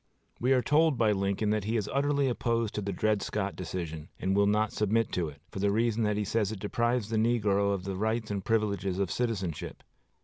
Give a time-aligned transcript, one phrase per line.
[0.39, 4.09] We are told by Lincoln that he is utterly opposed to the Dred Scott decision,
[4.19, 7.17] and will not submit to it, for the reason that he says it deprives the
[7.17, 9.83] negro of the rights and privileges of citizenship.